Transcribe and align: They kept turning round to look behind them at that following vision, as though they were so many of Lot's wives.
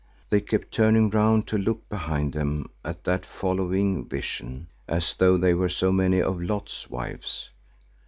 They 0.31 0.41
kept 0.41 0.71
turning 0.71 1.11
round 1.11 1.45
to 1.49 1.59
look 1.59 1.87
behind 1.87 2.33
them 2.33 2.71
at 2.83 3.03
that 3.03 3.23
following 3.23 4.09
vision, 4.09 4.65
as 4.87 5.13
though 5.13 5.37
they 5.37 5.53
were 5.53 5.69
so 5.69 5.91
many 5.91 6.19
of 6.23 6.41
Lot's 6.41 6.89
wives. 6.89 7.51